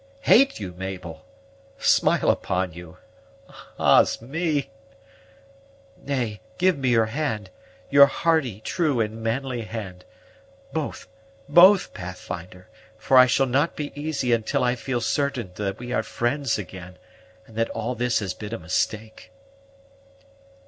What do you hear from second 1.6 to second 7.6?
Smile upon you! Ah's me!" "Nay, give me your hand;